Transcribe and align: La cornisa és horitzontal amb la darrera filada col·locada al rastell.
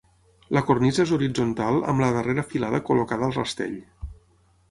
La 0.57 0.61
cornisa 0.69 1.01
és 1.03 1.11
horitzontal 1.17 1.77
amb 1.93 2.03
la 2.05 2.09
darrera 2.17 2.47
filada 2.55 2.81
col·locada 2.87 3.27
al 3.31 3.37
rastell. 3.39 3.79